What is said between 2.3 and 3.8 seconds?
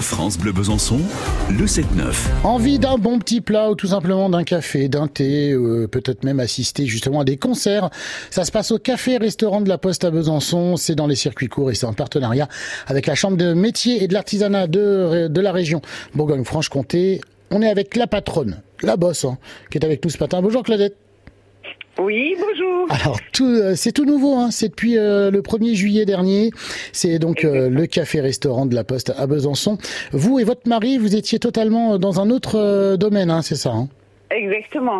Envie d'un bon petit plat ou